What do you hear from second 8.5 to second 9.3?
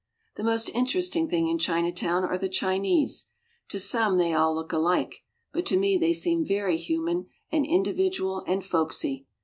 folksy.